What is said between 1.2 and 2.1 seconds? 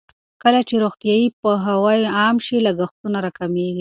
پوهاوی